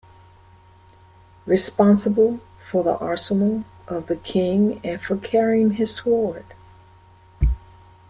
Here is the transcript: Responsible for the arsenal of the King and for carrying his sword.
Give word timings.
Responsible 1.45 2.39
for 2.59 2.83
the 2.83 2.97
arsenal 2.97 3.65
of 3.87 4.07
the 4.07 4.15
King 4.15 4.81
and 4.83 4.99
for 4.99 5.15
carrying 5.15 5.73
his 5.73 5.95
sword. 5.95 6.43